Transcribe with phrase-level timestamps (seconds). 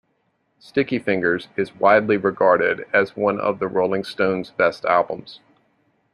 [0.57, 5.41] "Sticky Fingers" is widely regarded as one of the Rolling Stones' best albums.